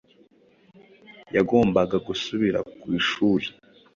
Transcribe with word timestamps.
yagombaga 1.35 1.95
gusubira 2.07 2.59
ku 2.79 2.85
ishuli 2.99 3.47